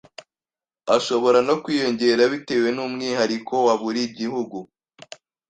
[0.95, 4.57] ashobora no kwiyongera bitewe n’umwihariko wa buri gihugu,